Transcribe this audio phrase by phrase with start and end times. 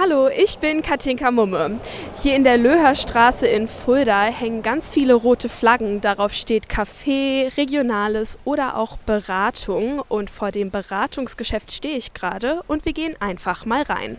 [0.00, 1.80] Hallo, ich bin Katinka Mumme.
[2.22, 6.00] Hier in der Löherstraße in Fulda hängen ganz viele rote Flaggen.
[6.00, 10.00] Darauf steht Café, Regionales oder auch Beratung.
[10.08, 14.18] Und vor dem Beratungsgeschäft stehe ich gerade und wir gehen einfach mal rein.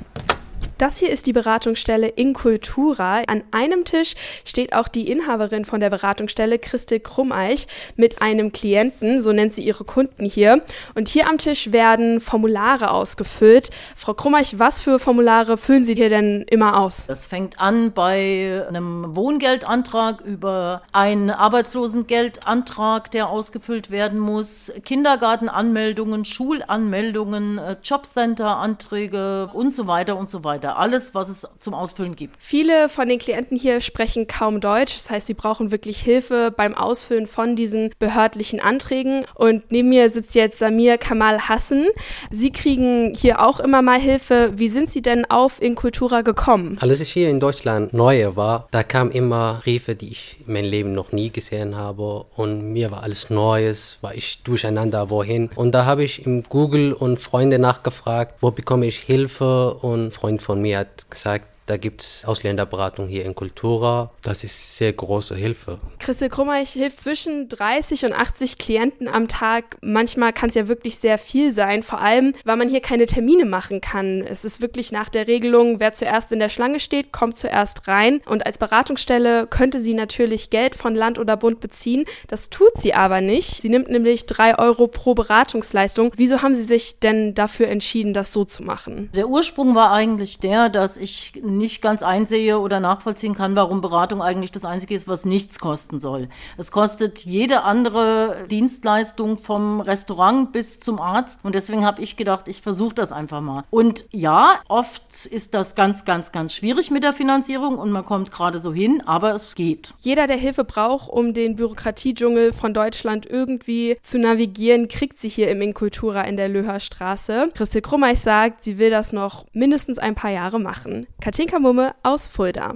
[0.80, 3.24] Das hier ist die Beratungsstelle Incultura.
[3.28, 7.68] An einem Tisch steht auch die Inhaberin von der Beratungsstelle, Christel Krummeich,
[7.98, 10.62] mit einem Klienten, so nennt sie ihre Kunden hier.
[10.96, 13.72] Und hier am Tisch werden Formulare ausgefüllt.
[13.98, 17.08] Frau Krummeich, was für Formulare füllen Sie hier denn immer aus?
[17.08, 27.58] Das fängt an bei einem Wohngeldantrag über einen Arbeitslosengeldantrag, der ausgefüllt werden muss, Kindergartenanmeldungen, Schulanmeldungen,
[27.58, 30.69] äh, Jobcenter-Anträge und so weiter und so weiter.
[30.76, 32.36] Alles, was es zum Ausfüllen gibt.
[32.40, 34.96] Viele von den Klienten hier sprechen kaum Deutsch.
[34.96, 39.26] Das heißt, sie brauchen wirklich Hilfe beim Ausfüllen von diesen behördlichen Anträgen.
[39.36, 41.86] Und neben mir sitzt jetzt Samir Kamal Hassan.
[42.32, 44.52] Sie kriegen hier auch immer mal Hilfe.
[44.56, 46.78] Wie sind Sie denn auf Inkultura gekommen?
[46.82, 50.70] Als ich hier in Deutschland neu war, da kamen immer Briefe, die ich in meinem
[50.70, 52.26] Leben noch nie gesehen habe.
[52.36, 55.50] Und mir war alles Neues, war ich durcheinander, wohin.
[55.56, 59.76] Und da habe ich im Google und Freunde nachgefragt, wo bekomme ich Hilfe.
[59.76, 64.12] Und ein Freund von mir hat gesagt, da gibt es Ausländerberatung hier in Kultura.
[64.24, 65.80] Das ist sehr große Hilfe.
[66.00, 69.78] Christel Krummeich hilft zwischen 30 und 80 Klienten am Tag.
[69.82, 73.46] Manchmal kann es ja wirklich sehr viel sein, vor allem, weil man hier keine Termine
[73.46, 74.26] machen kann.
[74.26, 78.22] Es ist wirklich nach der Regelung, wer zuerst in der Schlange steht, kommt zuerst rein.
[78.26, 82.06] Und als Beratungsstelle könnte sie natürlich Geld von Land oder Bund beziehen.
[82.28, 83.62] Das tut sie aber nicht.
[83.62, 86.12] Sie nimmt nämlich drei Euro pro Beratungsleistung.
[86.16, 89.12] Wieso haben Sie sich denn dafür entschieden, das so zu machen?
[89.14, 94.24] Der Ursprung war eigentlich der, dass ich nicht ganz einsehe oder nachvollziehen kann, warum Beratung
[94.24, 96.30] eigentlich das Einzige ist, was nichts kosten soll.
[96.58, 101.38] Es kostet jede andere Dienstleistung vom Restaurant bis zum Arzt.
[101.44, 103.64] Und deswegen habe ich gedacht, ich versuche das einfach mal.
[103.70, 108.32] Und ja, oft ist das ganz, ganz, ganz schwierig mit der Finanzierung und man kommt
[108.32, 109.94] gerade so hin, aber es geht.
[110.00, 115.52] Jeder, der Hilfe braucht, um den Bürokratiedschungel von Deutschland irgendwie zu navigieren, kriegt sie hier
[115.52, 117.52] im Inkultura in der Löherstraße.
[117.54, 121.08] Christel Krummeich sagt, sie will das noch mindestens ein paar Jahre machen.
[121.22, 122.76] Katinka Mumme aus Fulda.